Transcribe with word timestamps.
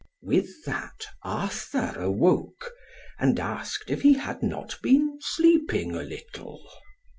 With 0.23 0.63
that 0.65 1.05
Arthur 1.21 1.93
awoke, 1.95 2.71
and 3.19 3.39
asked 3.39 3.83
if 3.91 4.01
he 4.01 4.13
had 4.13 4.41
not 4.41 4.79
been 4.81 5.19
sleeping 5.21 5.93
a 5.95 6.01
little. 6.01 6.67